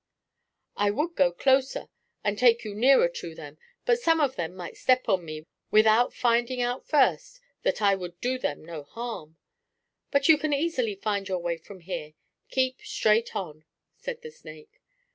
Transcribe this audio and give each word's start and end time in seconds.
"I 0.75 0.89
would 0.89 1.13
go 1.15 1.31
closer, 1.31 1.87
and 2.23 2.35
take 2.35 2.63
you 2.65 2.73
nearer 2.73 3.07
to 3.07 3.35
them, 3.35 3.59
but 3.85 3.99
some 3.99 4.19
of 4.19 4.35
them 4.35 4.55
might 4.55 4.75
step 4.75 5.07
on 5.07 5.23
me, 5.23 5.45
without 5.69 6.11
finding 6.11 6.59
out 6.59 6.87
first, 6.87 7.39
that 7.61 7.83
I 7.83 7.93
would 7.93 8.19
do 8.19 8.39
them 8.39 8.65
no 8.65 8.81
harm. 8.81 9.37
But 10.09 10.27
you 10.27 10.39
can 10.39 10.53
easily 10.53 10.95
find 10.95 11.27
your 11.27 11.37
way 11.37 11.57
from 11.59 11.81
here. 11.81 12.15
Keep 12.49 12.81
straight 12.81 13.35
on," 13.35 13.63
said 13.95 14.23
the 14.23 14.31
snake. 14.31 14.81